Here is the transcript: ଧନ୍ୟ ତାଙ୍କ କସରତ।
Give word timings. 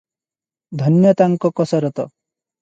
ଧନ୍ୟ 0.81 1.11
ତାଙ୍କ 1.19 1.53
କସରତ। 1.61 2.09